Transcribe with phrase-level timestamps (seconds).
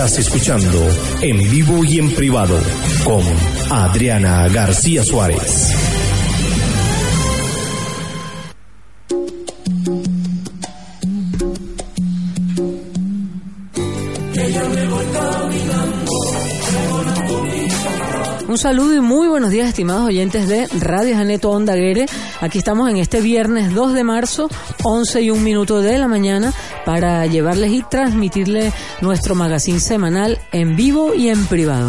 [0.00, 0.88] Estás escuchando
[1.22, 2.58] en vivo y en privado
[3.04, 3.22] con
[3.70, 5.79] Adriana García Suárez.
[18.60, 22.04] Saludo y muy buenos días, estimados oyentes de Radio Janeto Onda Guere.
[22.42, 24.50] Aquí estamos en este viernes 2 de marzo,
[24.82, 26.52] 11 y un minuto de la mañana,
[26.84, 31.88] para llevarles y transmitirles nuestro magazine semanal en vivo y en privado.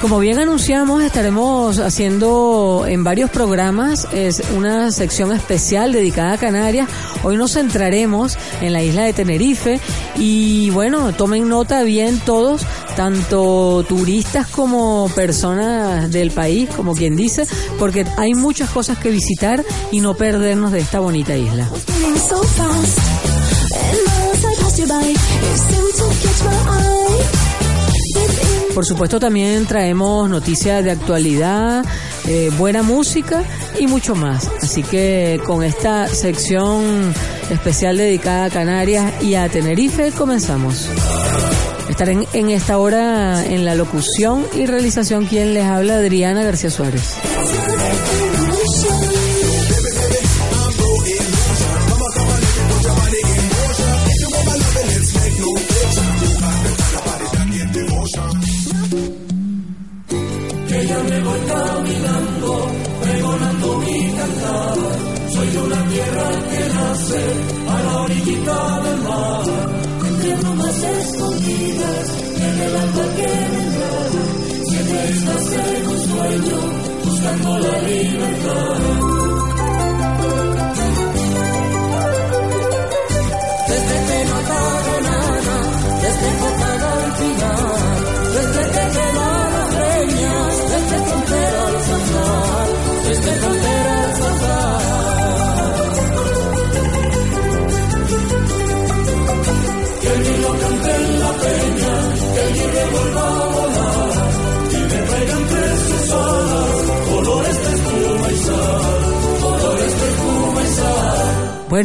[0.00, 6.88] Como bien anunciamos, estaremos haciendo en varios programas es una sección especial dedicada a Canarias.
[7.22, 9.80] Hoy nos centraremos en la isla de Tenerife
[10.16, 12.62] y bueno, tomen nota bien todos,
[12.96, 17.46] tanto turistas como personas del país, como quien dice,
[17.78, 21.68] porque hay muchas cosas que visitar y no perdernos de esta bonita isla.
[28.74, 31.84] Por supuesto también traemos noticias de actualidad,
[32.26, 33.42] eh, buena música
[33.78, 34.48] y mucho más.
[34.62, 37.12] Así que con esta sección
[37.50, 40.88] especial dedicada a Canarias y a Tenerife comenzamos.
[41.88, 46.70] Estaré en, en esta hora en la locución y realización quien les habla Adriana García
[46.70, 47.16] Suárez.
[77.50, 78.99] Buscando la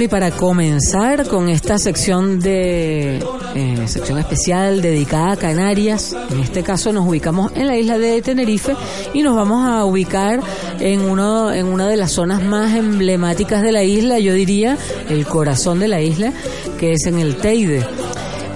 [0.01, 3.17] y para comenzar con esta sección de
[3.55, 8.21] eh, sección especial dedicada a Canarias, en este caso nos ubicamos en la isla de
[8.21, 8.75] Tenerife
[9.13, 10.41] y nos vamos a ubicar
[10.79, 14.77] en uno en una de las zonas más emblemáticas de la isla, yo diría
[15.09, 16.33] el corazón de la isla,
[16.77, 17.85] que es en el Teide.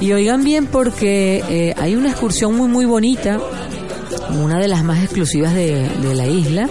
[0.01, 3.39] Y oigan bien porque eh, hay una excursión muy muy bonita,
[4.43, 6.69] una de las más exclusivas de, de la isla,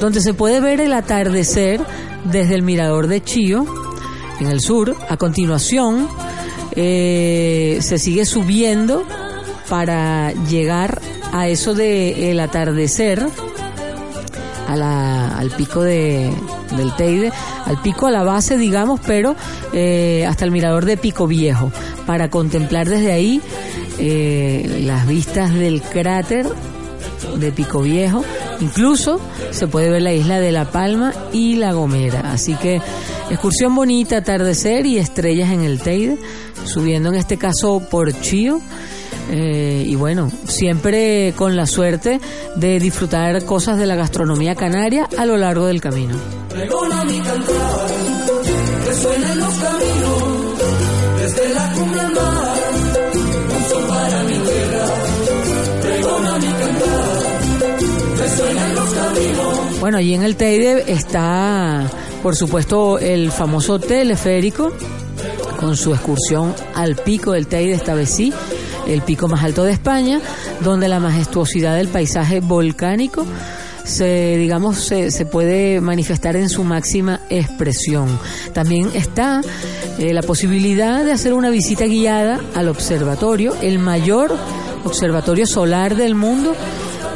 [0.00, 1.80] donde se puede ver el atardecer
[2.24, 3.66] desde el mirador de Chío
[4.40, 4.96] en el sur.
[5.08, 6.08] A continuación,
[6.72, 9.04] eh, se sigue subiendo
[9.68, 11.00] para llegar
[11.32, 13.26] a eso de el atardecer,
[14.66, 16.30] a la, al pico de,
[16.76, 17.32] del Teide,
[17.64, 19.34] al pico, a la base, digamos, pero
[19.72, 21.72] eh, hasta el mirador de Pico Viejo,
[22.06, 23.40] para contemplar desde ahí
[23.98, 26.46] eh, las vistas del cráter
[27.36, 28.24] de Pico Viejo.
[28.60, 29.20] Incluso
[29.50, 32.32] se puede ver la isla de La Palma y La Gomera.
[32.32, 32.80] Así que
[33.30, 36.18] excursión bonita, atardecer y estrellas en el Teide,
[36.64, 38.60] subiendo en este caso por Chío.
[39.30, 42.18] Eh, y bueno, siempre con la suerte
[42.56, 46.16] de disfrutar cosas de la gastronomía canaria a lo largo del camino.
[51.20, 52.00] Desde la cumbre
[59.80, 61.88] Bueno, allí en el Teide está,
[62.22, 64.72] por supuesto, el famoso teleférico
[65.60, 68.32] con su excursión al pico del Teide, esta vez sí,
[68.88, 70.20] el pico más alto de España,
[70.64, 73.24] donde la majestuosidad del paisaje volcánico
[73.84, 78.18] se digamos se, se puede manifestar en su máxima expresión.
[78.52, 79.40] También está
[79.98, 84.36] eh, la posibilidad de hacer una visita guiada al observatorio, el mayor
[84.84, 86.54] observatorio solar del mundo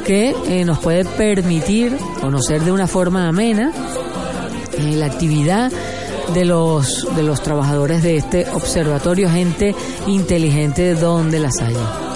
[0.02, 3.72] que eh, nos puede permitir conocer de una forma amena
[4.78, 5.70] eh, la actividad
[6.34, 9.74] de los de los trabajadores de este observatorio, gente
[10.06, 12.11] inteligente donde las haya.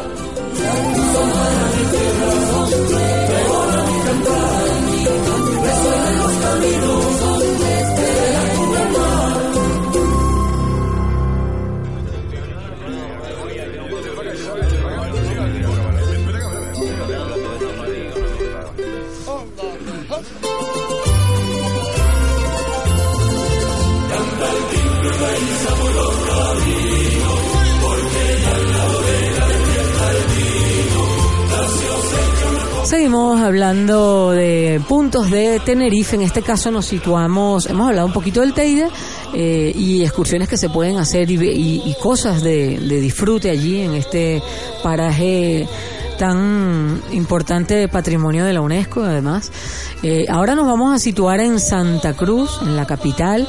[32.86, 36.14] Seguimos hablando de puntos de Tenerife.
[36.14, 38.88] En este caso nos situamos, hemos hablado un poquito del Teide
[39.34, 44.40] eh, y excursiones que se pueden hacer y, cosas de disfrute allí en este
[44.84, 45.66] paraje
[46.18, 49.50] tan importante patrimonio de la UNESCO además.
[50.02, 53.48] Eh, ahora nos vamos a situar en Santa Cruz, en la capital.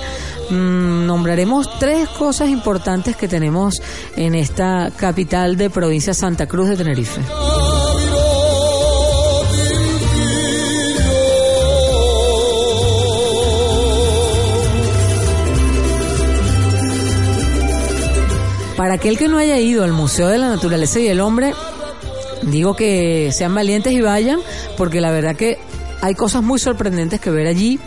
[0.49, 3.81] Mm, nombraremos tres cosas importantes que tenemos
[4.15, 7.21] en esta capital de provincia Santa Cruz de Tenerife.
[18.77, 21.53] Para aquel que no haya ido al Museo de la Naturaleza y el Hombre,
[22.43, 24.39] digo que sean valientes y vayan,
[24.77, 25.57] porque la verdad que
[26.01, 27.79] hay cosas muy sorprendentes que ver allí.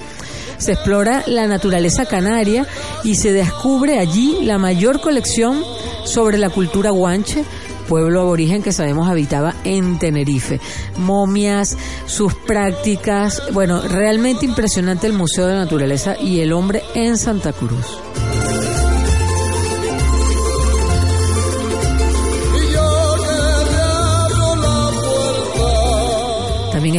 [0.58, 2.67] Se explora la naturaleza canaria
[3.02, 5.62] y se descubre allí la mayor colección
[6.05, 7.44] sobre la cultura guanche,
[7.88, 10.61] pueblo aborigen que sabemos habitaba en Tenerife.
[10.99, 11.76] Momias,
[12.06, 17.53] sus prácticas, bueno, realmente impresionante el Museo de la Naturaleza y el Hombre en Santa
[17.53, 17.99] Cruz.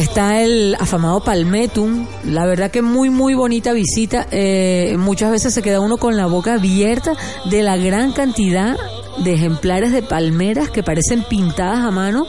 [0.02, 5.62] Está el afamado Palmetum, la verdad que muy muy bonita visita, Eh, muchas veces se
[5.62, 7.14] queda uno con la boca abierta
[7.50, 8.76] de la gran cantidad
[9.24, 12.26] de ejemplares de palmeras que parecen pintadas a mano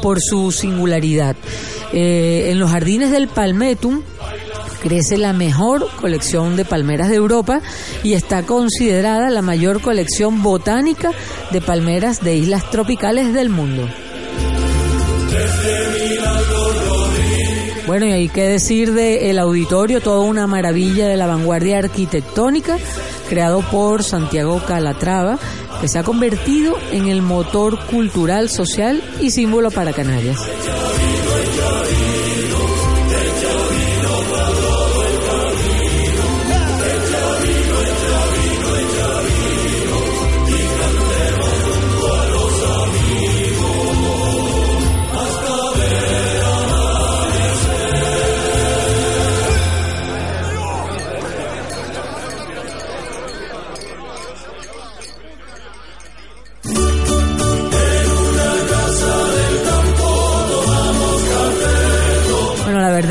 [0.00, 1.36] por su singularidad.
[1.92, 4.02] Eh, en los jardines del Palmetum
[4.82, 7.60] crece la mejor colección de palmeras de Europa
[8.02, 11.12] y está considerada la mayor colección botánica
[11.52, 13.88] de palmeras de islas tropicales del mundo.
[17.86, 22.78] Bueno, y hay que decir de el auditorio, toda una maravilla de la vanguardia arquitectónica,
[23.28, 25.38] creado por Santiago Calatrava,
[25.80, 30.38] que se ha convertido en el motor cultural, social y símbolo para Canarias.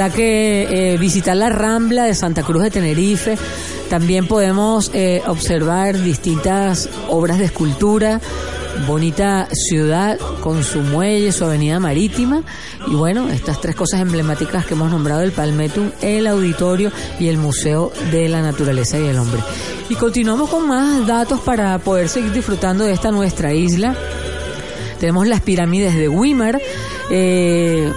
[0.01, 3.37] Verdad que eh, visitar la Rambla de Santa Cruz de Tenerife,
[3.87, 8.19] también podemos eh, observar distintas obras de escultura,
[8.87, 12.41] bonita ciudad con su muelle, su avenida marítima
[12.87, 17.37] y bueno, estas tres cosas emblemáticas que hemos nombrado, el Palmetum, el auditorio y el
[17.37, 19.41] Museo de la Naturaleza y el Hombre.
[19.89, 23.95] Y continuamos con más datos para poder seguir disfrutando de esta nuestra isla.
[24.99, 26.59] Tenemos las pirámides de Weimar,
[27.11, 27.91] eh,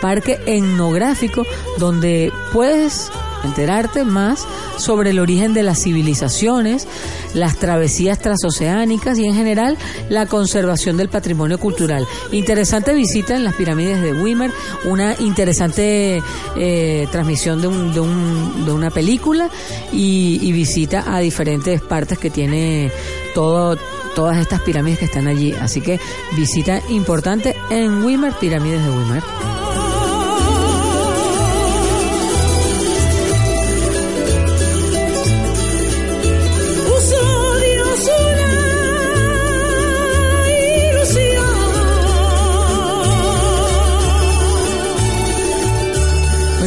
[0.00, 1.44] parque etnográfico
[1.78, 3.10] donde puedes
[3.44, 4.44] enterarte más
[4.76, 6.88] sobre el origen de las civilizaciones,
[7.34, 9.76] las travesías transoceánicas y en general
[10.08, 12.04] la conservación del patrimonio cultural.
[12.32, 14.50] Interesante visita en las pirámides de Weimar,
[14.84, 16.20] una interesante
[16.56, 19.48] eh, transmisión de, un- de, un- de una película
[19.92, 22.90] y, y visita a diferentes partes que tiene
[23.34, 23.76] todo
[24.16, 25.52] todas estas pirámides que están allí.
[25.52, 26.00] Así que
[26.36, 29.22] visita importante en Weimar, pirámides de Weimar.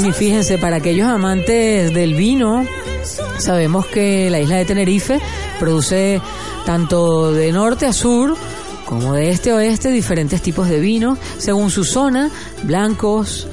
[0.10, 2.66] Y fíjense, para aquellos amantes del vino,
[3.38, 5.20] sabemos que la isla de Tenerife
[5.60, 6.20] produce
[6.66, 8.36] tanto de norte a sur
[8.86, 12.32] como de este a oeste diferentes tipos de vinos según su zona,
[12.64, 13.48] blancos,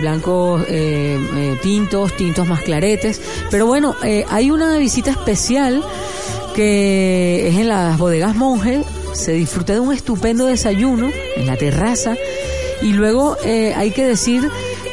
[0.00, 3.20] blancos eh, eh, tintos, tintos más claretes.
[3.50, 5.84] Pero bueno, eh, hay una visita especial
[6.54, 8.84] que es en las bodegas Monje.
[9.12, 12.16] Se disfruta de un estupendo desayuno en la terraza
[12.80, 14.48] y luego hay que decir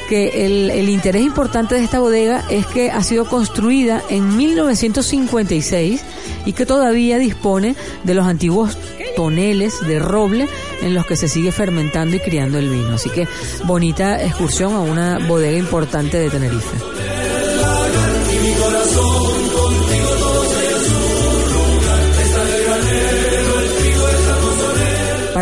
[0.08, 6.02] que el, el interés importante de esta bodega es que ha sido construida en 1956
[6.46, 8.78] y que todavía dispone de los antiguos
[9.16, 10.48] toneles de roble
[10.82, 12.94] en los que se sigue fermentando y criando el vino.
[12.94, 13.28] Así que
[13.66, 16.97] bonita excursión a una bodega importante de Tenerife.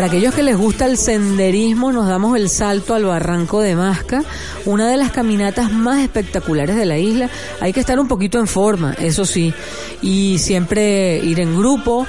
[0.06, 4.22] Aquellos que les gusta el senderismo, nos damos el salto al Barranco de Masca,
[4.64, 7.28] una de las caminatas más espectaculares de la isla.
[7.60, 9.52] Hay que estar un poquito en forma, eso sí,
[10.02, 12.06] y siempre ir en grupo,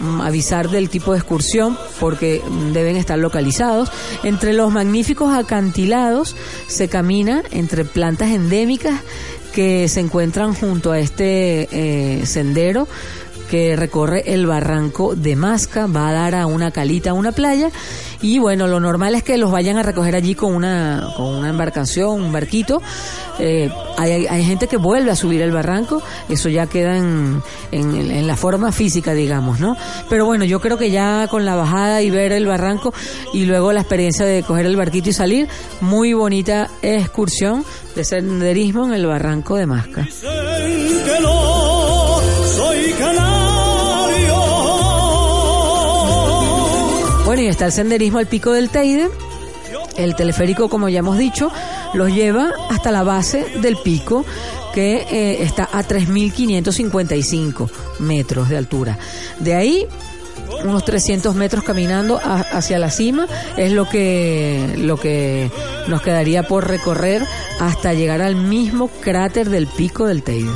[0.00, 3.92] mm, avisar del tipo de excursión porque deben estar localizados.
[4.24, 6.34] Entre los magníficos acantilados
[6.66, 9.02] se camina entre plantas endémicas
[9.52, 12.88] que se encuentran junto a este eh, sendero
[13.46, 17.70] que recorre el barranco de Masca, va a dar a una calita, a una playa,
[18.22, 21.50] y bueno, lo normal es que los vayan a recoger allí con una, con una
[21.50, 22.82] embarcación, un barquito.
[23.38, 28.10] Eh, hay, hay, gente que vuelve a subir el barranco, eso ya queda en, en,
[28.10, 29.76] en, la forma física, digamos, ¿no?
[30.08, 32.94] Pero bueno, yo creo que ya con la bajada y ver el barranco
[33.34, 35.48] y luego la experiencia de coger el barquito y salir,
[35.82, 40.08] muy bonita excursión de senderismo en el barranco de Masca.
[47.48, 49.08] Está el senderismo al pico del Teide.
[49.96, 51.50] El teleférico, como ya hemos dicho,
[51.94, 54.24] los lleva hasta la base del pico,
[54.74, 58.98] que eh, está a 3.555 metros de altura.
[59.40, 59.86] De ahí,
[60.64, 63.26] unos 300 metros caminando hacia la cima,
[63.56, 65.50] es lo que, lo que
[65.88, 67.22] nos quedaría por recorrer
[67.60, 70.50] hasta llegar al mismo cráter del pico del Teide.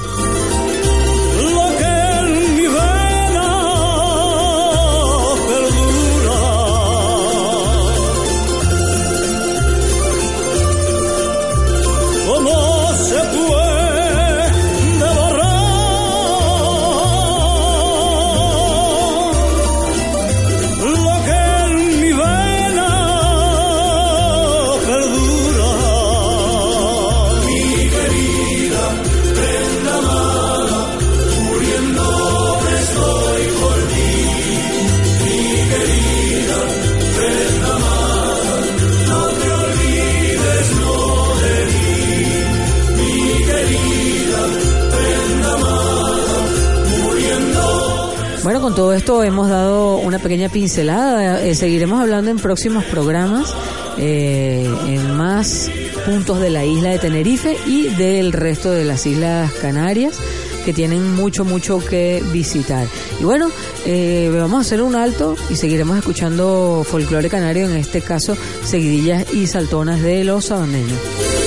[48.71, 51.43] Con todo esto hemos dado una pequeña pincelada.
[51.43, 53.53] Eh, seguiremos hablando en próximos programas,
[53.99, 55.69] eh, en más
[56.07, 60.17] puntos de la isla de Tenerife y del resto de las islas Canarias
[60.65, 62.87] que tienen mucho, mucho que visitar.
[63.21, 63.51] Y bueno,
[63.87, 69.33] eh, vamos a hacer un alto y seguiremos escuchando folclore canario, en este caso seguidillas
[69.35, 71.40] y saltonas de los sabaneños.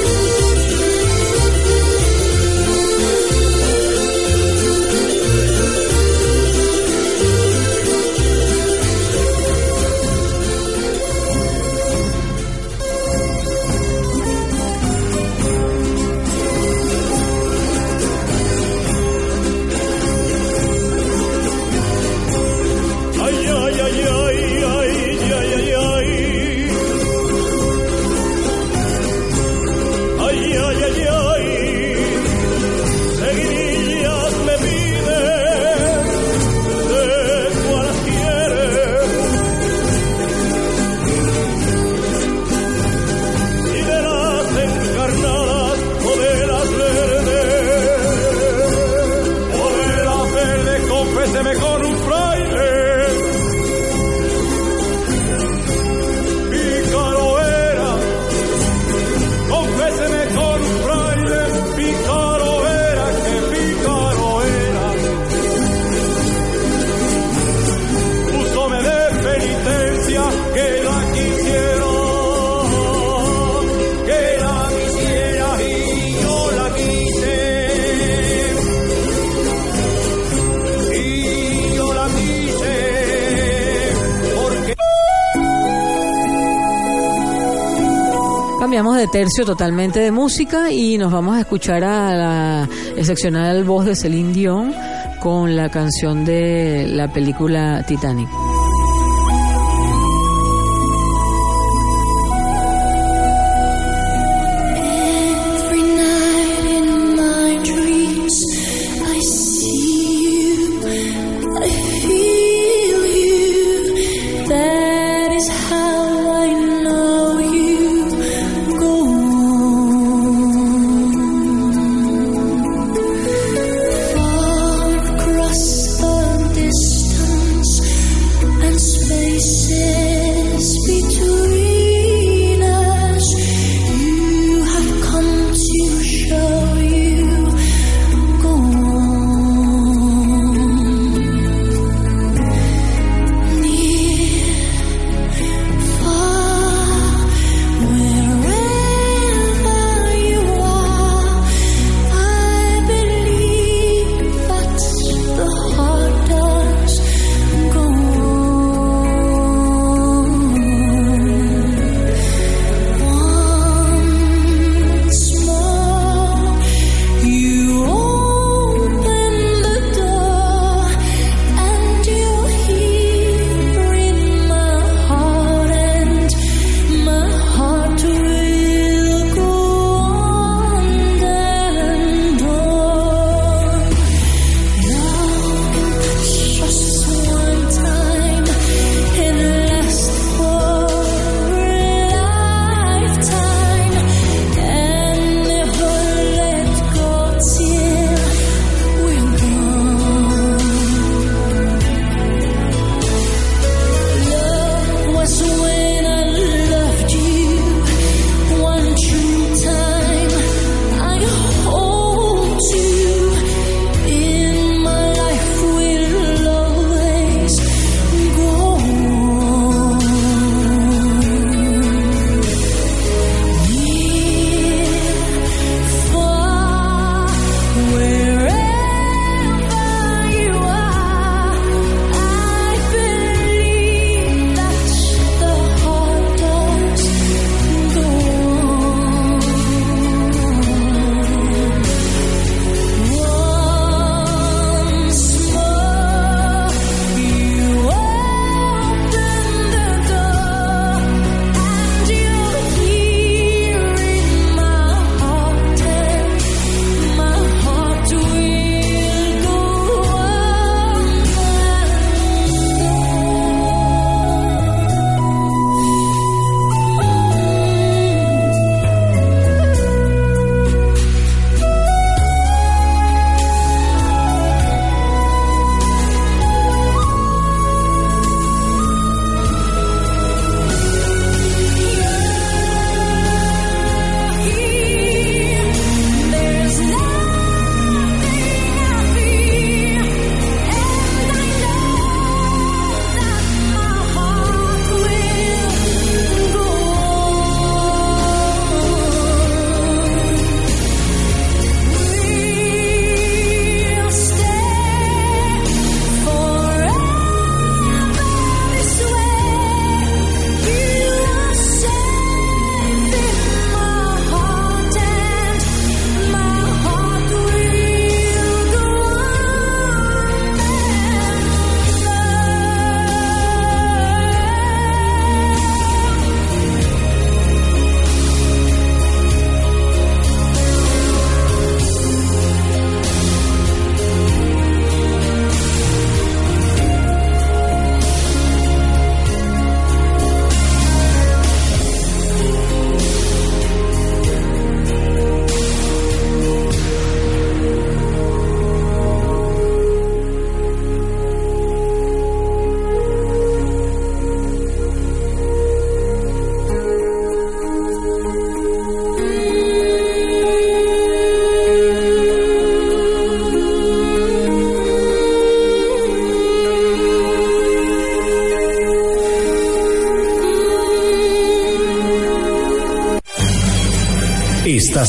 [89.14, 94.34] Tercio totalmente de música y nos vamos a escuchar a la excepcional voz de Celine
[94.34, 94.74] Dion
[95.20, 98.43] con la canción de la película Titanic.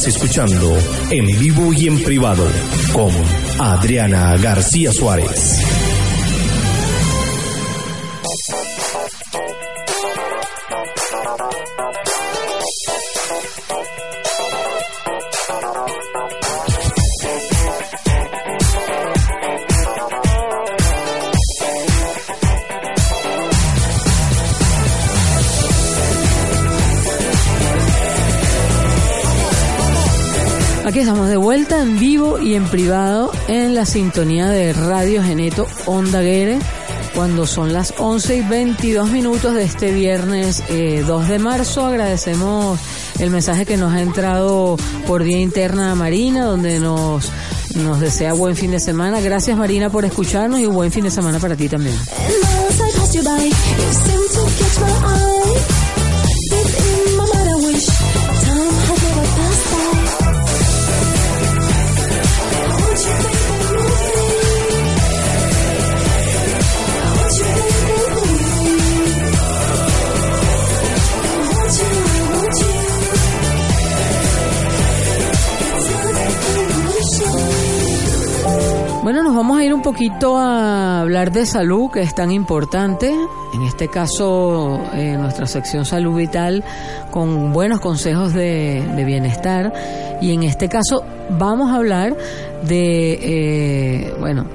[0.07, 0.77] Escuchando
[1.11, 2.47] en vivo y en privado
[2.93, 3.11] con
[3.59, 5.84] Adriana García Suárez.
[31.01, 36.23] Estamos de vuelta en vivo y en privado en la sintonía de Radio Geneto Onda
[36.23, 36.59] Guere
[37.15, 41.85] cuando son las 11 y 22 minutos de este viernes 2 eh, de marzo.
[41.85, 42.79] Agradecemos
[43.19, 44.77] el mensaje que nos ha entrado
[45.07, 47.31] por vía interna a Marina, donde nos,
[47.75, 49.21] nos desea buen fin de semana.
[49.21, 51.97] Gracias Marina por escucharnos y buen fin de semana para ti también.
[79.05, 83.15] Bueno, nos vamos a ir un poquito a hablar de salud, que es tan importante.
[83.53, 86.65] En este caso, en nuestra sección salud vital,
[87.11, 89.75] con buenos consejos de, bienestar.
[90.23, 91.05] Y en este caso,
[91.39, 92.17] vamos a hablar
[92.67, 93.19] de,
[94.07, 94.47] eh, bueno,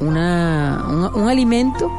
[0.00, 1.90] una, un, un alimento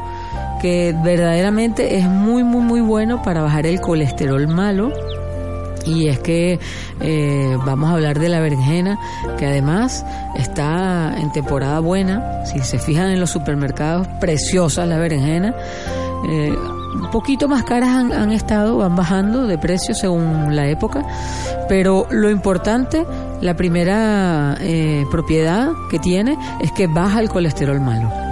[0.60, 4.90] que verdaderamente es muy, muy, muy bueno para bajar el colesterol malo
[5.86, 6.58] y es que
[7.00, 8.98] eh, vamos a hablar de la berenjena,
[9.38, 10.04] que además
[10.36, 12.44] está en temporada buena.
[12.46, 15.54] Si se fijan en los supermercados, preciosa la berenjena.
[16.28, 16.54] Eh,
[16.94, 21.04] un poquito más caras han, estado, van bajando de precio según la época,
[21.68, 23.06] pero lo importante,
[23.40, 28.31] la primera eh, propiedad que tiene es que baja el colesterol malo.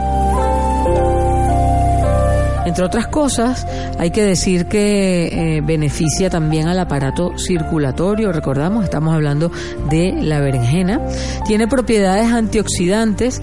[2.70, 3.66] Entre otras cosas,
[3.98, 9.50] hay que decir que eh, beneficia también al aparato circulatorio, recordamos, estamos hablando
[9.90, 11.00] de la berenjena.
[11.44, 13.42] Tiene propiedades antioxidantes,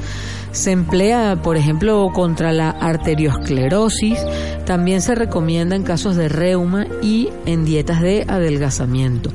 [0.53, 4.17] se emplea, por ejemplo, contra la arteriosclerosis,
[4.65, 9.31] también se recomienda en casos de reuma y en dietas de adelgazamiento.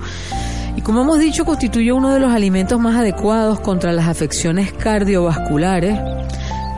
[0.75, 5.99] Y como hemos dicho, constituye uno de los alimentos más adecuados contra las afecciones cardiovasculares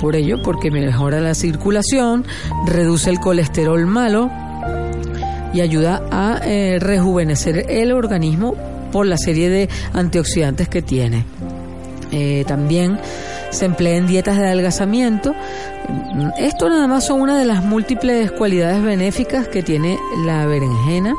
[0.00, 2.24] por ello, porque mejora la circulación,
[2.66, 4.30] reduce el colesterol malo
[5.52, 8.54] y ayuda a eh, rejuvenecer el organismo
[8.92, 11.24] por la serie de antioxidantes que tiene.
[12.10, 12.98] Eh, también
[13.50, 15.34] se emplea en dietas de adelgazamiento.
[16.38, 21.14] Esto nada más son una de las múltiples cualidades benéficas que tiene la berenjena.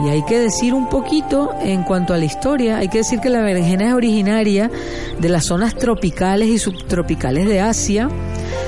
[0.00, 3.28] Y hay que decir un poquito en cuanto a la historia, hay que decir que
[3.28, 4.70] la berenjena es originaria
[5.18, 8.08] de las zonas tropicales y subtropicales de Asia.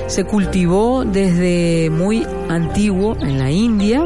[0.07, 4.05] Se cultivó desde muy antiguo en la India,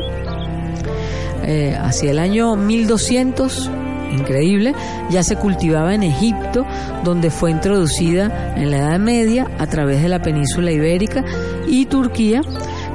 [1.45, 3.71] eh, hacia el año 1200,
[4.13, 4.75] increíble,
[5.11, 6.65] ya se cultivaba en Egipto,
[7.05, 11.25] donde fue introducida en la Edad Media a través de la península ibérica
[11.67, 12.43] y Turquía,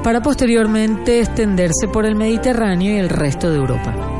[0.02, 4.13] para posteriormente extenderse por el Mediterráneo y el resto de Europa.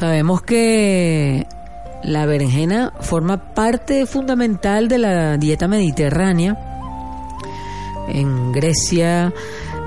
[0.00, 1.46] Sabemos que
[2.02, 6.56] la berenjena forma parte fundamental de la dieta mediterránea.
[8.08, 9.30] En Grecia,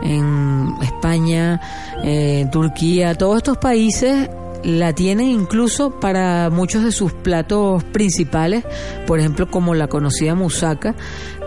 [0.04, 1.60] en España,
[2.04, 4.30] en Turquía, todos estos países
[4.64, 8.64] la tienen incluso para muchos de sus platos principales,
[9.06, 10.96] por ejemplo como la conocida musaca,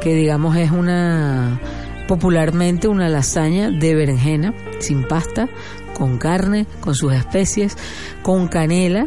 [0.00, 1.60] que digamos es una
[2.06, 5.48] popularmente una lasaña de berenjena sin pasta,
[5.94, 7.76] con carne, con sus especies,
[8.22, 9.06] con canela.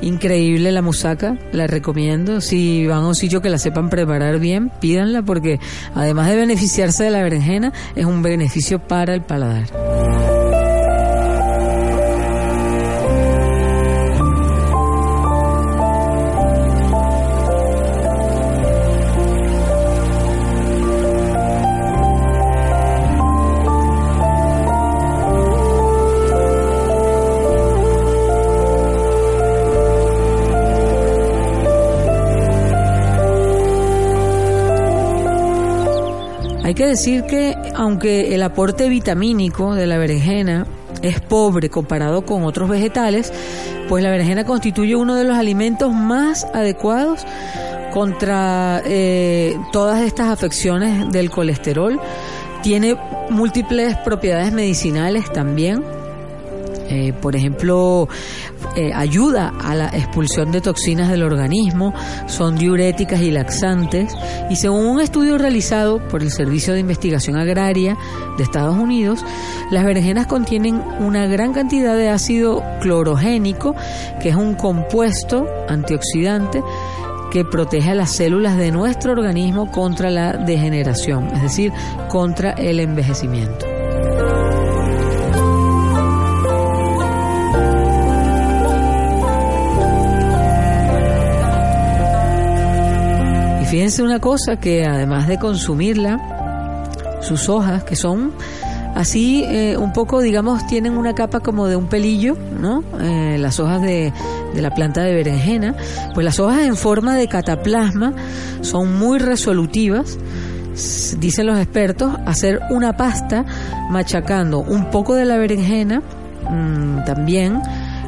[0.00, 2.40] Increíble la musaca, la recomiendo.
[2.40, 5.60] Si van a un sitio que la sepan preparar bien, pídanla porque
[5.94, 10.31] además de beneficiarse de la berenjena, es un beneficio para el paladar.
[36.92, 40.66] Decir que aunque el aporte vitamínico de la berenjena
[41.00, 43.32] es pobre comparado con otros vegetales,
[43.88, 47.24] pues la berenjena constituye uno de los alimentos más adecuados
[47.94, 51.98] contra eh, todas estas afecciones del colesterol.
[52.62, 52.96] Tiene
[53.30, 55.82] múltiples propiedades medicinales también.
[56.90, 58.06] Eh, por ejemplo,
[58.76, 61.92] eh, ayuda a la expulsión de toxinas del organismo,
[62.26, 64.14] son diuréticas y laxantes,
[64.50, 67.96] y según un estudio realizado por el Servicio de Investigación Agraria
[68.36, 69.24] de Estados Unidos,
[69.70, 73.74] las berenjenas contienen una gran cantidad de ácido clorogénico,
[74.20, 76.62] que es un compuesto antioxidante
[77.30, 81.72] que protege a las células de nuestro organismo contra la degeneración, es decir,
[82.08, 83.71] contra el envejecimiento.
[93.72, 96.84] Fíjense una cosa, que además de consumirla,
[97.22, 98.34] sus hojas, que son
[98.94, 102.84] así eh, un poco, digamos, tienen una capa como de un pelillo, ¿no?
[103.00, 104.12] Eh, las hojas de,
[104.54, 105.74] la planta de berenjena,
[106.12, 108.12] pues las hojas en forma de cataplasma
[108.60, 110.18] son muy resolutivas,
[111.18, 113.46] dicen los expertos, hacer una pasta
[113.88, 116.02] machacando un poco de la berenjena,
[116.50, 117.62] mmm, también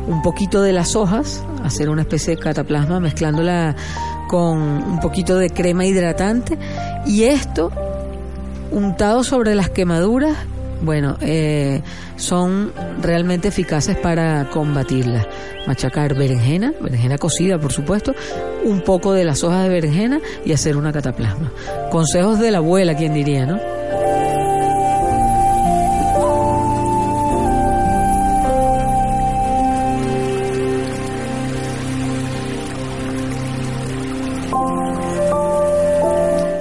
[0.07, 3.75] un poquito de las hojas, hacer una especie de cataplasma mezclándola
[4.29, 6.59] con un poquito de crema hidratante
[7.07, 7.71] y esto
[8.71, 10.37] untado sobre las quemaduras
[10.85, 11.81] bueno, eh,
[12.17, 15.27] son realmente eficaces para combatirlas.
[15.67, 18.15] Machacar berenjena, berenjena cocida por supuesto,
[18.65, 21.51] un poco de las hojas de berenjena y hacer una cataplasma.
[21.91, 23.59] Consejos de la abuela, quien diría, ¿no?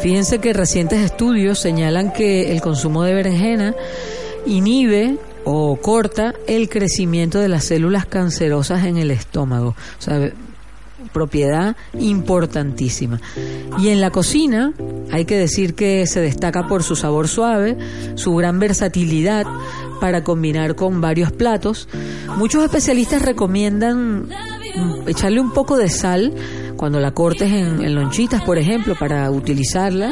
[0.03, 3.73] Fíjense que recientes estudios señalan que el consumo de berenjena
[4.45, 9.69] inhibe o corta el crecimiento de las células cancerosas en el estómago.
[9.69, 10.29] O sea,
[11.13, 13.21] propiedad importantísima.
[13.79, 14.73] Y en la cocina
[15.09, 17.77] hay que decir que se destaca por su sabor suave,
[18.15, 19.45] su gran versatilidad
[20.01, 21.87] para combinar con varios platos.
[22.35, 24.27] Muchos especialistas recomiendan
[25.07, 26.33] echarle un poco de sal
[26.83, 30.11] cuando la cortes en, lonchitas, por ejemplo, para utilizarla,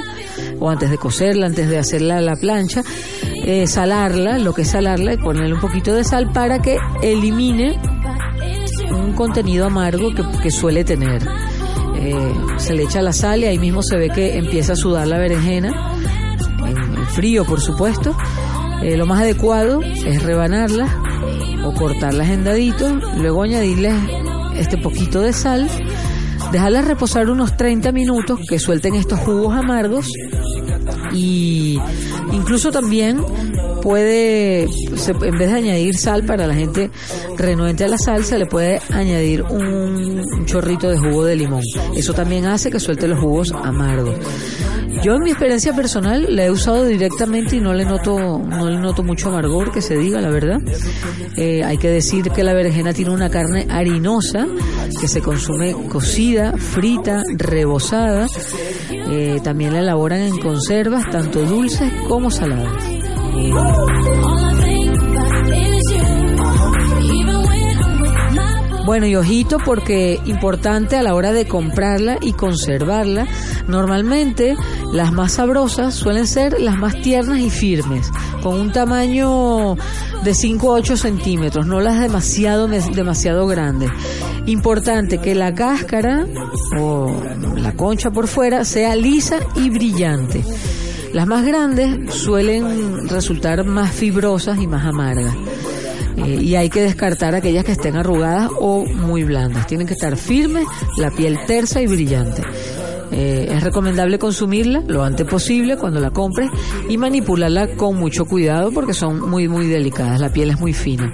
[0.58, 2.82] o antes de cocerla, antes de hacerla a la plancha,
[3.44, 7.78] eh, salarla, lo que es salarla, y ponerle un poquito de sal para que elimine
[8.90, 11.22] un contenido amargo que, suele tener.
[11.98, 15.08] Eh, se le echa la sal y ahí mismo se ve que empieza a sudar
[15.08, 15.74] la berenjena,
[16.66, 18.16] en, frío por supuesto.
[18.82, 20.90] Eh, lo más adecuado es rebanarlas
[21.66, 23.94] o cortarlas en daditos, luego añadirles
[24.56, 25.70] este poquito de sal
[26.52, 30.08] dejarlas reposar unos 30 minutos que suelten estos jugos amargos
[31.14, 31.80] y
[32.32, 33.24] incluso también
[33.82, 36.92] puede, en vez de añadir sal para la gente
[37.38, 41.64] renuente a la sal, se le puede añadir un chorrito de jugo de limón.
[41.96, 44.16] Eso también hace que suelte los jugos amargos.
[45.04, 48.78] Yo en mi experiencia personal la he usado directamente y no le noto, no le
[48.78, 50.60] noto mucho amargor, que se diga la verdad.
[51.38, 54.48] Eh, hay que decir que la berenjena tiene una carne harinosa
[55.00, 58.28] que se consume cocida, frita, rebozada.
[58.92, 62.84] Eh, también la elaboran en conservas, tanto dulces como saladas.
[68.86, 73.28] Bueno, y ojito porque importante a la hora de comprarla y conservarla,
[73.67, 74.56] normalmente
[74.91, 78.10] las más sabrosas suelen ser las más tiernas y firmes,
[78.41, 79.76] con un tamaño
[80.24, 83.91] de 5 a 8 centímetros, no las demasiado, demasiado grandes.
[84.48, 86.26] Importante que la cáscara
[86.80, 87.15] o
[87.56, 90.44] la concha por fuera sea lisa y brillante.
[91.13, 95.36] Las más grandes suelen resultar más fibrosas y más amargas.
[96.17, 99.67] Eh, y hay que descartar aquellas que estén arrugadas o muy blandas.
[99.67, 100.65] Tienen que estar firmes,
[100.97, 102.43] la piel tersa y brillante.
[103.12, 106.50] Eh, es recomendable consumirla lo antes posible cuando la compres
[106.88, 111.13] y manipularla con mucho cuidado porque son muy muy delicadas, la piel es muy fina.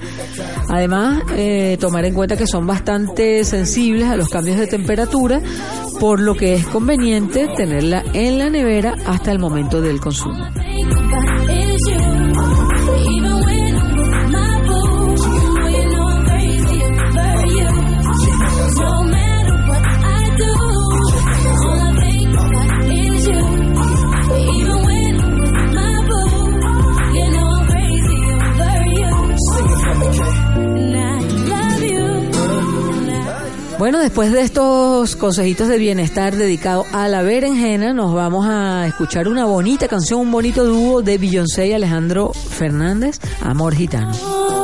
[0.70, 5.42] Además, eh, tomar en cuenta que son bastante sensibles a los cambios de temperatura,
[6.00, 10.38] por lo que es conveniente tenerla en la nevera hasta el momento del consumo.
[33.78, 39.28] Bueno, después de estos consejitos de bienestar dedicados a la berenjena, nos vamos a escuchar
[39.28, 44.57] una bonita canción, un bonito dúo de Beyoncé y Alejandro Fernández, Amor Gitano.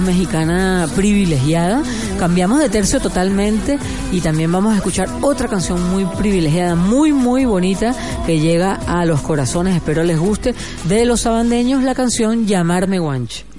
[0.00, 1.82] mexicana privilegiada.
[2.18, 3.78] Cambiamos de tercio totalmente
[4.12, 7.94] y también vamos a escuchar otra canción muy privilegiada, muy, muy bonita,
[8.26, 13.51] que llega a los corazones, espero les guste, de los sabandeños, la canción Llamarme Guanche.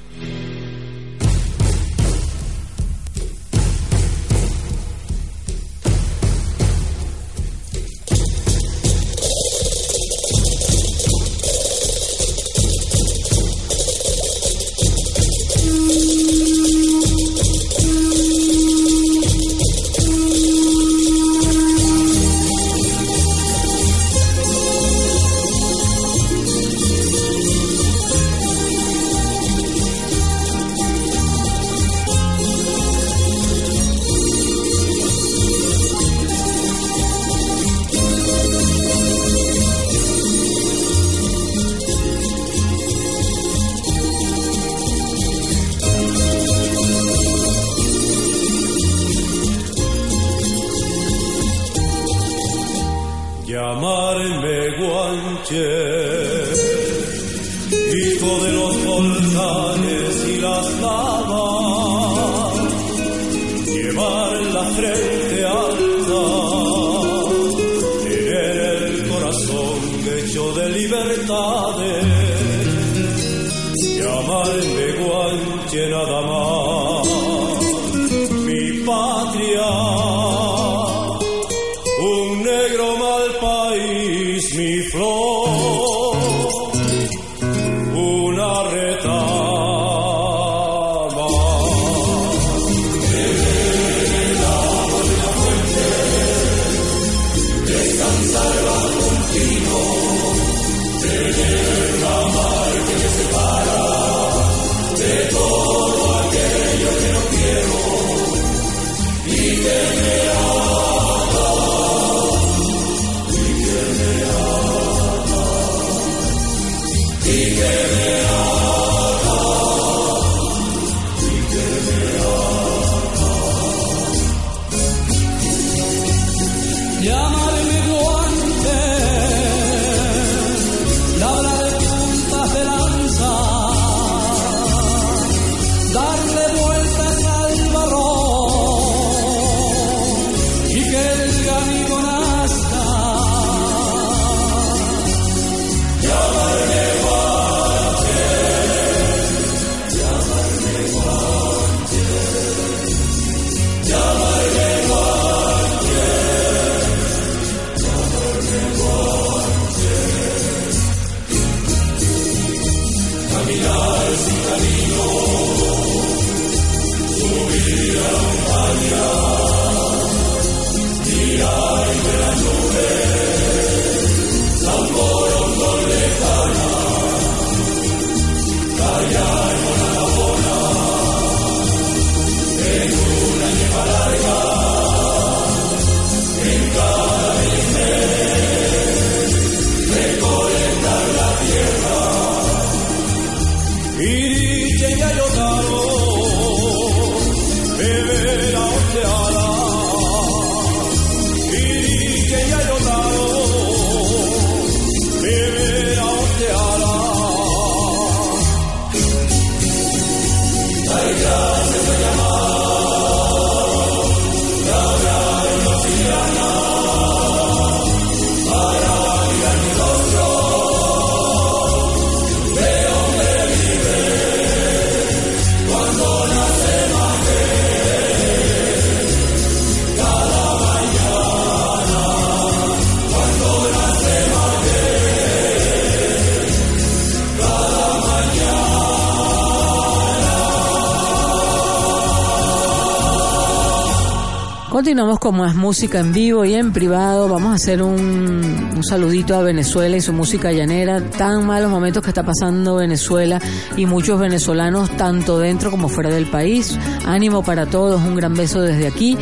[244.84, 247.30] Continuamos con más música en vivo y en privado.
[247.30, 251.02] Vamos a hacer un, un saludito a Venezuela y su música llanera.
[251.02, 253.40] Tan malos momentos que está pasando Venezuela
[253.78, 256.78] y muchos venezolanos, tanto dentro como fuera del país.
[257.06, 259.18] Ánimo para todos, un gran beso desde aquí.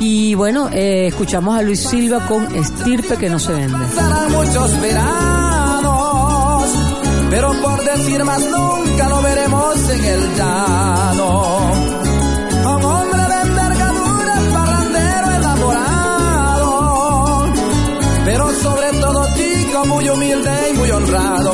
[0.00, 3.86] Y bueno, eh, escuchamos a Luis Silva con Estirpe que no se vende.
[19.86, 21.52] Muy humilde y muy honrado.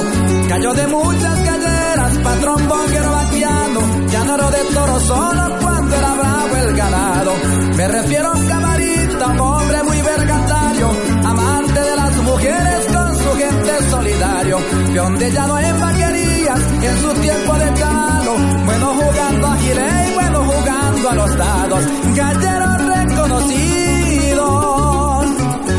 [0.49, 6.77] Cayó de muchas galleras, patrón bonguero vaquiano, llanero de toro solo cuando era bravo el
[6.77, 7.33] ganado.
[7.77, 10.91] Me refiero a camarita, un hombre muy vergatario,
[11.25, 14.59] amante de las mujeres con su gente solidario,
[14.93, 20.15] peón de llano en vaquerías, en su tiempo de calo, bueno jugando a gile y
[20.15, 24.45] bueno jugando a los dados, gallero reconocido,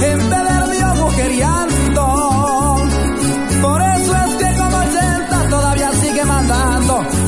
[0.02, 0.96] en pedernio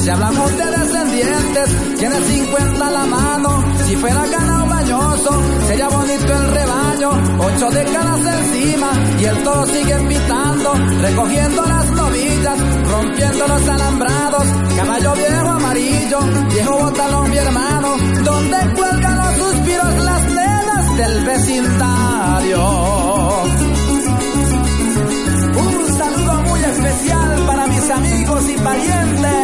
[0.04, 3.64] Si hablamos de descendientes, tiene 50 a la mano.
[3.88, 7.10] Si fuera ganado bañoso, sería bonito el rebaño.
[7.39, 12.60] Ocho décadas encima y el toro sigue pitando, recogiendo las novillas,
[12.91, 14.43] rompiendo los alambrados.
[14.76, 16.20] Caballo viejo amarillo,
[16.51, 17.95] viejo botalón mi hermano,
[18.26, 22.60] donde cuelgan los suspiros las nenas del vecindario.
[25.56, 29.43] Un saludo muy especial para mis amigos y parientes.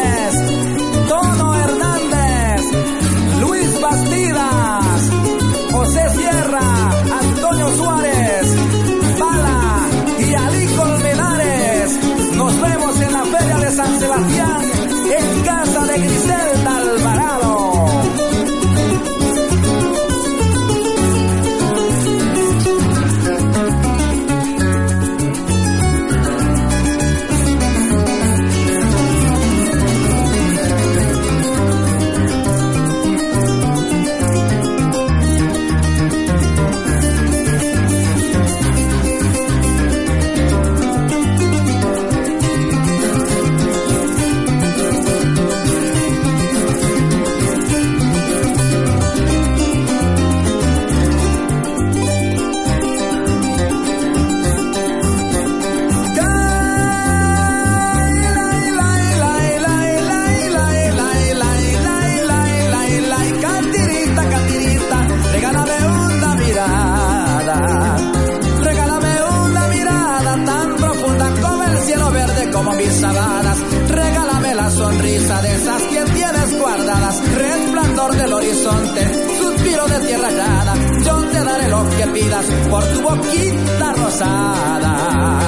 [82.70, 85.40] Por tu boquita rosada.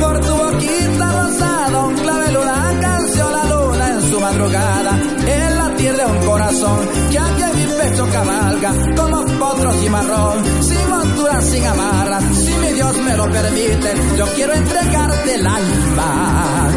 [0.00, 4.98] Por tu boquita rosada, un clavel, una canción, la luna en su madrugada.
[5.26, 6.78] El latir de un corazón
[7.10, 10.44] que aquí en mi pecho cabalga como potros y marrón.
[10.62, 16.70] Sin montura, sin amarras, si mi Dios me lo permite, yo quiero entregarte el alma.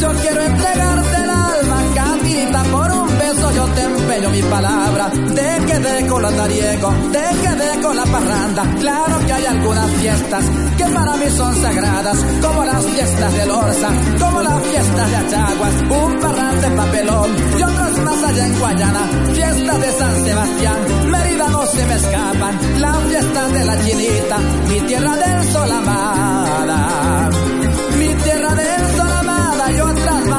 [0.00, 2.87] Yo quiero entregarte el alma, Candida, por
[3.78, 5.08] te empeño mi palabra.
[5.08, 8.62] De que de con la tariego, de que de con la parranda.
[8.80, 10.44] Claro que hay algunas fiestas
[10.76, 15.74] que para mí son sagradas, como las fiestas de Lorza, como las fiestas de Achaguas,
[15.90, 19.02] un parrante papelón y otras más allá en Guayana.
[19.34, 20.78] Fiestas de San Sebastián,
[21.10, 27.30] Mérida no se me escapan, la fiesta de la chinita, mi tierra del sol amada.
[27.98, 30.37] Mi tierra del sol amada y otras más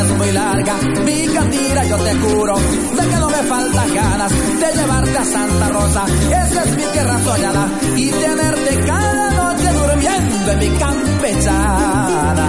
[0.00, 0.74] es muy larga.
[1.04, 5.68] Mi catira yo te juro de que no me faltan ganas de llevarte a Santa
[5.68, 6.04] Rosa.
[6.28, 12.48] Esa es mi tierra soñada y tenerte cada noche durmiendo en mi campechana.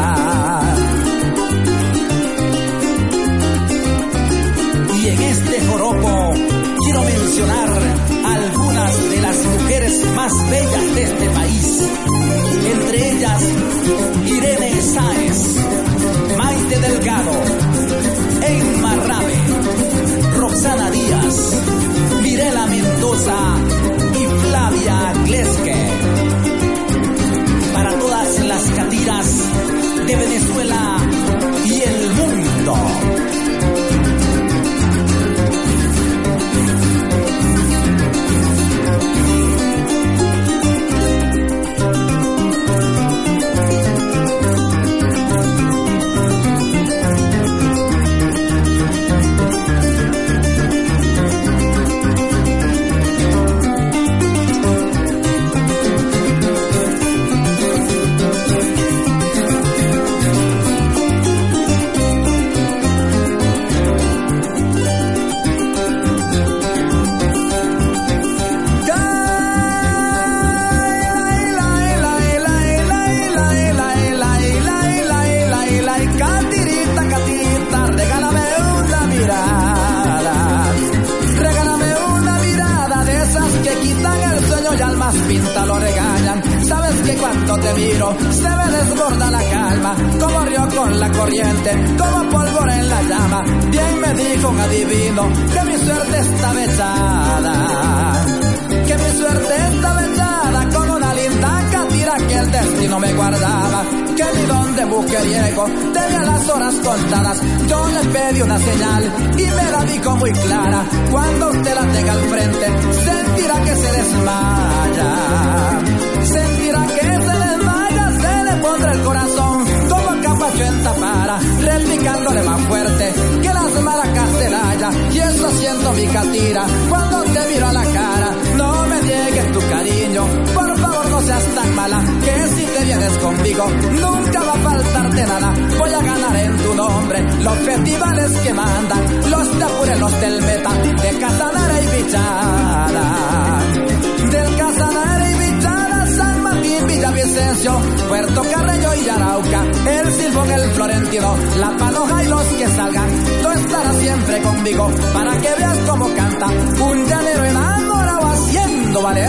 [4.96, 6.34] Y en este joropo
[6.84, 7.70] quiero mencionar
[8.26, 11.82] algunas de las mujeres más bellas de este país.
[12.66, 13.44] Entre ellas,
[14.26, 15.58] Irene Sáez,
[16.38, 17.32] Maite Delgado,
[18.42, 19.38] Emma Rabe,
[20.38, 21.62] Roxana Díaz,
[22.22, 23.38] Mirela Mendoza
[24.20, 25.76] y Flavia Gleske.
[27.74, 29.28] Para todas las catiras
[30.08, 30.93] de Venezuela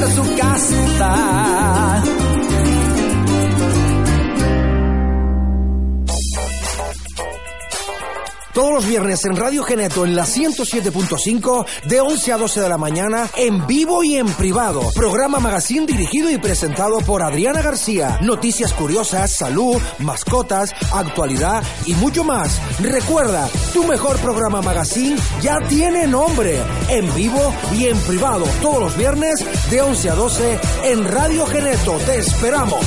[0.03, 2.24] haciendo valer
[8.55, 12.79] Todos los viernes en Radio Geneto en la 107.5 de 11 a 12 de la
[12.79, 14.81] mañana en vivo y en privado.
[14.95, 18.21] Programa Magazine dirigido y presentado por Adriana García.
[18.23, 22.61] Noticias curiosas, salud, mascotas, actualidad y mucho más.
[22.81, 26.63] Recuerda, tu mejor programa Magazine ya tiene nombre.
[26.89, 28.47] En vivo y en privado.
[28.63, 31.99] Todos los viernes de 11 a 12 en Radio Geneto.
[32.07, 32.85] Te esperamos.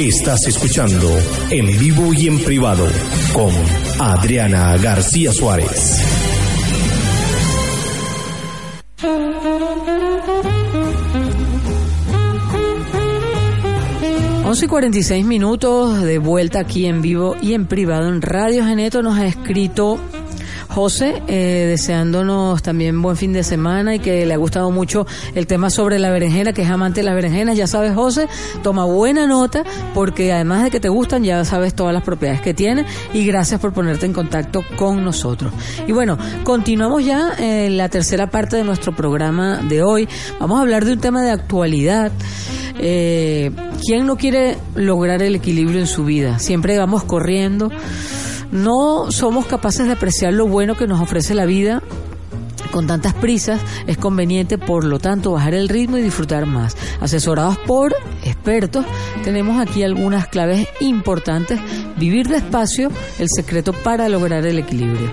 [0.00, 1.10] Estás escuchando
[1.50, 2.86] en vivo y en privado
[3.34, 3.52] con
[3.98, 6.00] Adriana García Suárez.
[14.46, 19.02] Once y 46 minutos de vuelta aquí en vivo y en privado en Radio Geneto
[19.02, 20.00] nos ha escrito
[20.70, 25.46] José, eh, deseándonos también buen fin de semana y que le ha gustado mucho el
[25.46, 27.56] tema sobre la berenjena, que es amante de las berenjenas.
[27.56, 28.28] Ya sabes, José,
[28.62, 29.64] toma buena nota
[29.94, 33.60] porque además de que te gustan, ya sabes todas las propiedades que tiene y gracias
[33.60, 35.52] por ponerte en contacto con nosotros.
[35.86, 40.08] Y bueno, continuamos ya en la tercera parte de nuestro programa de hoy.
[40.38, 42.12] Vamos a hablar de un tema de actualidad.
[42.78, 43.50] Eh,
[43.84, 46.38] ¿Quién no quiere lograr el equilibrio en su vida?
[46.38, 47.70] Siempre vamos corriendo
[48.52, 51.82] no somos capaces de apreciar lo bueno que nos ofrece la vida
[52.70, 56.76] con tantas prisas, es conveniente, por lo tanto, bajar el ritmo y disfrutar más.
[57.00, 57.94] Asesorados por
[58.24, 58.86] expertos,
[59.24, 61.60] tenemos aquí algunas claves importantes.
[61.96, 65.10] Vivir despacio, el secreto para lograr el equilibrio.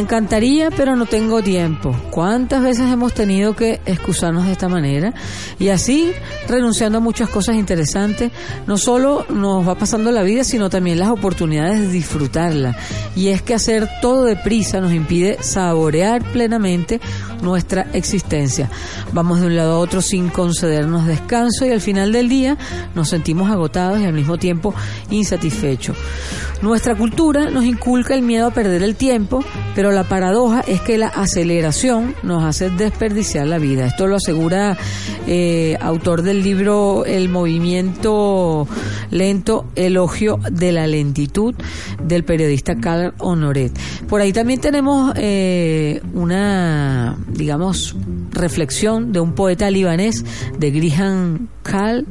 [0.00, 1.94] Encantaría, pero no tengo tiempo.
[2.10, 5.12] ¿Cuántas veces hemos tenido que excusarnos de esta manera?
[5.58, 6.10] Y así,
[6.48, 8.32] renunciando a muchas cosas interesantes,
[8.66, 12.78] no solo nos va pasando la vida, sino también las oportunidades de disfrutarla.
[13.14, 16.98] Y es que hacer todo deprisa nos impide saborear plenamente
[17.42, 18.70] nuestra existencia.
[19.12, 22.56] Vamos de un lado a otro sin concedernos descanso y al final del día
[22.94, 24.74] nos sentimos agotados y al mismo tiempo
[25.10, 25.96] insatisfechos.
[26.62, 29.42] Nuestra cultura nos inculca el miedo a perder el tiempo,
[29.74, 33.86] pero la paradoja es que la aceleración nos hace desperdiciar la vida.
[33.86, 34.76] Esto lo asegura
[35.26, 38.66] eh, autor del libro El movimiento
[39.10, 41.54] lento, elogio de la lentitud
[42.02, 43.72] del periodista Carl Honoret.
[44.08, 47.96] Por ahí también tenemos eh, una, digamos,
[48.32, 50.24] reflexión de un poeta libanés
[50.58, 52.06] de Grihan Kal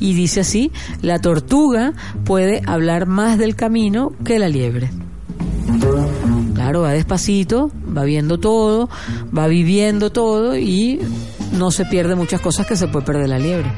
[0.00, 0.72] y dice así,
[1.02, 1.92] la tortuga
[2.24, 4.90] puede hablar más del camino que la liebre.
[6.64, 8.88] Claro, va despacito, va viendo todo,
[9.36, 10.98] va viviendo todo y
[11.52, 13.70] no se pierde muchas cosas que se puede perder la liebre.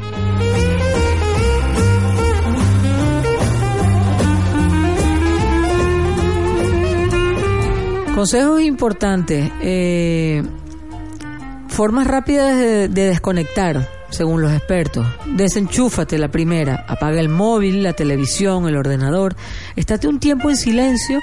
[8.14, 9.51] Consejos importantes.
[9.62, 10.45] Eh,
[11.66, 15.07] formas rápidas de, de desconectar, según los expertos.
[15.27, 19.37] Desenchúfate la primera, apaga el móvil, la televisión, el ordenador,
[19.77, 21.21] estate un tiempo en silencio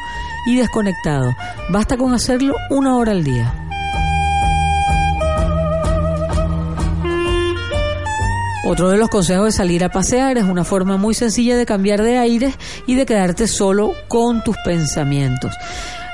[0.48, 1.32] y desconectado.
[1.70, 3.54] Basta con hacerlo una hora al día.
[8.66, 12.02] Otro de los consejos es salir a pasear, es una forma muy sencilla de cambiar
[12.02, 12.54] de aire
[12.88, 15.54] y de quedarte solo con tus pensamientos.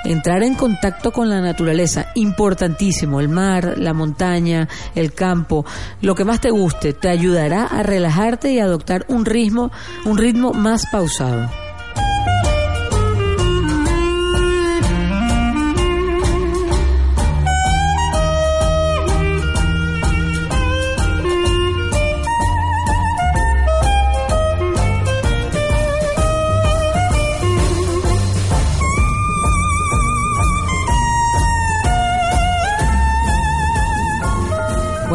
[0.05, 5.65] Entrar en contacto con la naturaleza, importantísimo, el mar, la montaña, el campo,
[6.01, 9.71] lo que más te guste, te ayudará a relajarte y adoptar un ritmo,
[10.05, 11.68] un ritmo más pausado.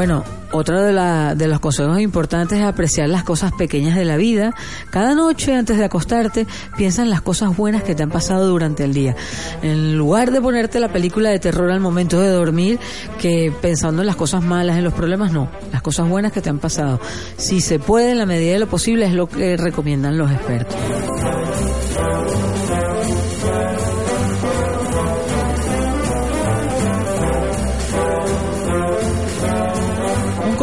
[0.07, 4.19] Bueno, otro de, la, de los consejos importantes es apreciar las cosas pequeñas de la
[4.19, 4.55] vida.
[4.91, 6.47] Cada noche antes de acostarte,
[6.77, 9.17] piensa en las cosas buenas que te han pasado durante el día.
[9.63, 12.79] En lugar de ponerte la película de terror al momento de dormir,
[13.19, 15.49] que pensando en las cosas malas, en los problemas, no.
[15.73, 17.01] Las cosas buenas que te han pasado.
[17.39, 20.77] Si se puede, en la medida de lo posible, es lo que recomiendan los expertos.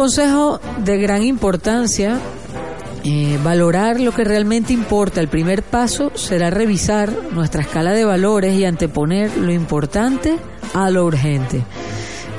[0.02, 2.18] Consejo de gran importancia,
[3.04, 5.20] eh, valorar lo que realmente importa.
[5.20, 10.38] El primer paso será revisar nuestra escala de valores y anteponer lo importante
[10.74, 11.62] a lo urgente.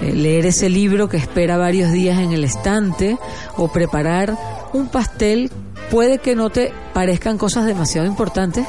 [0.02, 3.18] Eh, leer ese libro que espera varios días en el estante
[3.56, 4.36] o preparar
[4.74, 5.50] un pastel
[5.90, 8.68] puede que no te parezcan cosas demasiado importantes,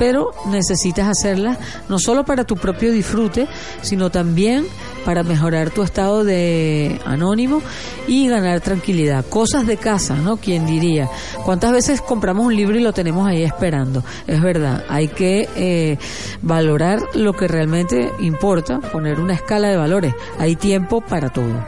[0.00, 3.46] pero necesitas hacerlas no solo para tu propio disfrute,
[3.82, 4.66] sino también
[5.04, 7.62] para mejorar tu estado de anónimo
[8.06, 9.24] y ganar tranquilidad.
[9.28, 10.36] Cosas de casa, ¿no?
[10.36, 11.08] ¿Quién diría?
[11.44, 14.04] ¿Cuántas veces compramos un libro y lo tenemos ahí esperando?
[14.26, 15.98] Es verdad, hay que eh,
[16.42, 20.14] valorar lo que realmente importa, poner una escala de valores.
[20.38, 21.64] Hay tiempo para todo.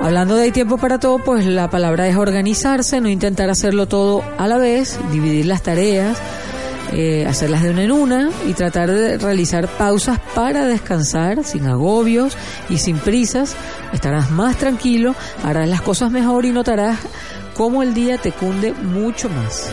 [0.00, 4.24] Hablando de hay tiempo para todo, pues la palabra es organizarse, no intentar hacerlo todo
[4.38, 6.18] a la vez, dividir las tareas,
[6.92, 12.36] eh, hacerlas de una en una y tratar de realizar pausas para descansar sin agobios
[12.68, 13.54] y sin prisas.
[13.92, 15.14] Estarás más tranquilo,
[15.44, 16.98] harás las cosas mejor y notarás
[17.54, 19.70] cómo el día te cunde mucho más.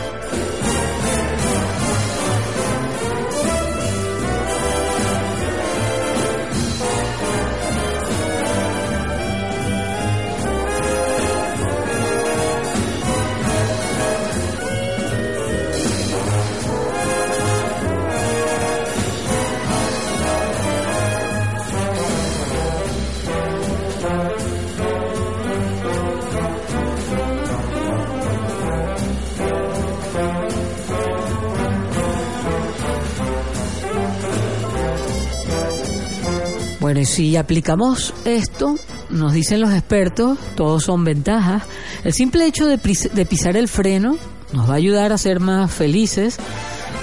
[37.18, 38.76] Si aplicamos esto,
[39.10, 41.64] nos dicen los expertos, todos son ventajas.
[42.04, 44.16] El simple hecho de, de pisar el freno
[44.52, 46.36] nos va a ayudar a ser más felices.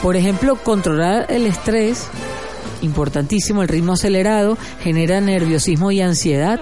[0.01, 2.07] Por ejemplo, controlar el estrés,
[2.81, 6.61] importantísimo, el ritmo acelerado genera nerviosismo y ansiedad.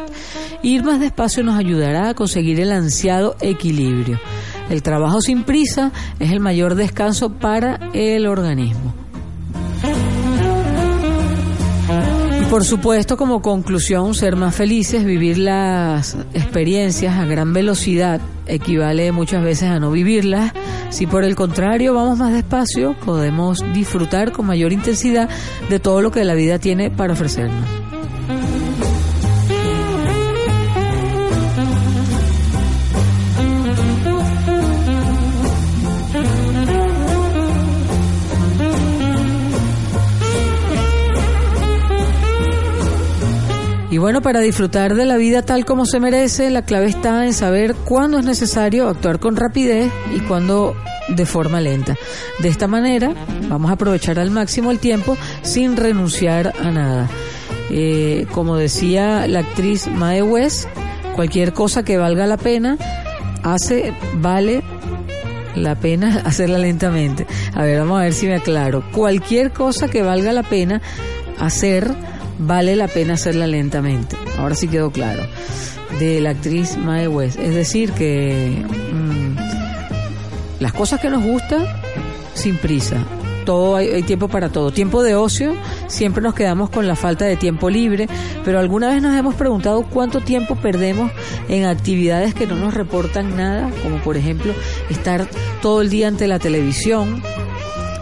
[0.63, 4.19] Ir más despacio nos ayudará a conseguir el ansiado equilibrio.
[4.71, 9.02] El trabajo sin prisa es el mayor descanso para el organismo.
[12.53, 19.43] Por supuesto, como conclusión, ser más felices, vivir las experiencias a gran velocidad equivale muchas
[19.43, 20.53] veces a no vivirlas.
[20.91, 25.29] Si por el contrario vamos más despacio, podemos disfrutar con mayor intensidad
[25.67, 27.82] de todo lo que la vida tiene para ofrecernos.
[43.93, 47.31] Y bueno, para disfrutar de la vida tal como se merece, la clave está en
[47.31, 50.75] saber cuándo es necesario actuar con rapidez y cuándo
[51.09, 51.95] de forma lenta.
[52.39, 53.13] De esta manera,
[53.47, 57.07] vamos a aprovechar al máximo el tiempo sin renunciar a nada.
[57.69, 60.67] Eh, como decía la actriz Mae West,
[61.15, 62.79] cualquier cosa que valga la pena
[63.43, 64.63] hace, vale
[65.55, 67.27] la pena hacerla lentamente.
[67.53, 68.83] A ver, vamos a ver si me aclaro.
[68.91, 70.81] Cualquier cosa que valga la pena
[71.39, 71.93] hacer,
[72.39, 74.15] vale la pena hacerla lentamente.
[74.37, 75.23] Ahora sí quedó claro.
[75.99, 77.39] De la actriz Mae West.
[77.39, 79.35] Es decir, que mm,
[80.59, 81.65] las cosas que nos gustan,
[82.33, 82.97] sin prisa.
[83.45, 84.71] Todo hay, hay tiempo para todo.
[84.71, 85.53] Tiempo de ocio,
[85.87, 88.07] siempre nos quedamos con la falta de tiempo libre,
[88.45, 91.11] pero alguna vez nos hemos preguntado cuánto tiempo perdemos
[91.49, 94.53] en actividades que no nos reportan nada, como por ejemplo
[94.89, 95.27] estar
[95.61, 97.21] todo el día ante la televisión,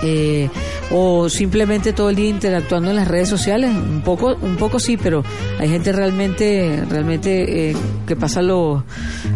[0.04, 0.50] eh,
[0.94, 3.72] o simplemente todo el día interactuando en las redes sociales.
[3.74, 5.24] Un poco un poco sí pero
[5.60, 7.76] hay gente realmente realmente eh,
[8.08, 8.84] que pasa lo-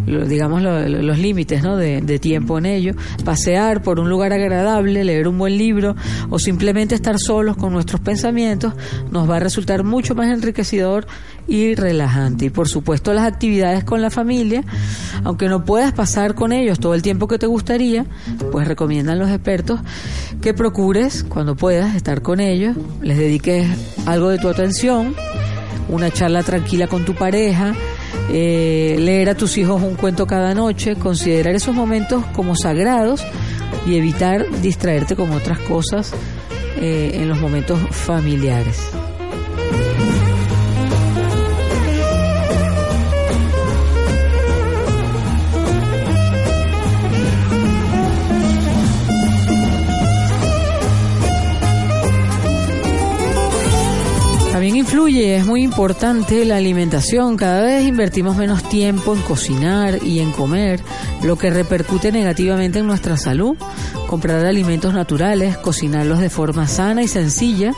[0.06, 1.78] digamos lo- los límites ¿no?
[1.78, 2.94] de, de tiempo en ello.
[3.24, 5.96] Pasear por un lugar agradable leer un buen libro
[6.30, 8.74] o simplemente estar solos con nuestros pensamientos
[9.12, 11.06] nos va a resultar mucho más enriquecedor
[11.48, 12.46] y relajante.
[12.46, 14.64] Y por supuesto las actividades con la familia
[15.24, 18.06] aunque no puedas pasar con ellos todo el tiempo que te gustaría
[18.52, 19.80] pues recomiendan los expertos
[20.42, 23.68] que procures cuando puedas estar con ellos les dediques
[24.08, 25.14] algo de tu atención
[25.90, 27.76] una charla tranquila con tu pareja
[28.32, 33.24] eh, leer a tus hijos un cuento cada noche considerar esos momentos como sagrados
[33.86, 36.12] y evitar distraerte con otras cosas
[36.78, 38.80] eh, en los momentos familiares
[54.66, 57.38] También influye, es muy importante la alimentación.
[57.38, 60.80] Cada vez invertimos menos tiempo en cocinar y en comer,
[61.22, 63.56] lo que repercute negativamente en nuestra salud.
[64.08, 67.74] Comprar alimentos naturales, cocinarlos de forma sana y sencilla.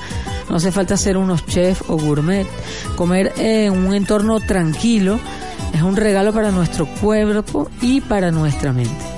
[0.49, 2.47] No hace falta ser unos chefs o gourmet.
[2.95, 5.19] Comer en un entorno tranquilo
[5.73, 9.16] es un regalo para nuestro cuerpo y para nuestra mente.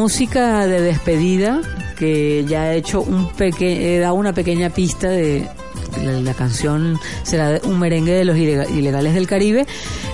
[0.00, 1.60] Música de despedida,
[1.98, 5.46] que ya he hecho un peque he dado una pequeña pista de
[6.22, 9.66] la, canción será un merengue de los ilega- ilegales del Caribe,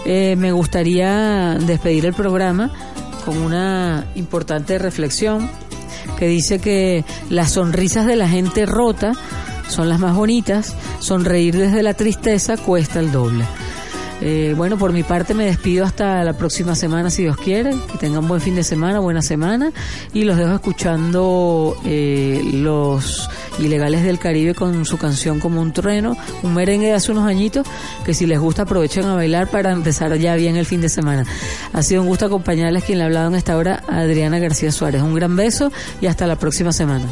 [0.04, 2.72] eh, me gustaría despedir el programa
[3.24, 5.48] con una importante reflexión
[6.18, 9.12] que dice que las sonrisas de la gente rota
[9.68, 13.44] son las más bonitas, sonreír desde la tristeza cuesta el doble.
[14.20, 17.70] Eh, bueno, por mi parte me despido hasta la próxima semana, si Dios quiere.
[17.92, 19.72] Que tengan buen fin de semana, buena semana.
[20.12, 26.16] Y los dejo escuchando eh, los ilegales del Caribe con su canción Como un trueno,
[26.42, 27.66] un merengue de hace unos añitos,
[28.04, 31.24] que si les gusta aprovechen a bailar para empezar ya bien el fin de semana.
[31.72, 35.02] Ha sido un gusto acompañarles quien le ha hablado en esta hora, Adriana García Suárez.
[35.02, 37.06] Un gran beso y hasta la próxima semana.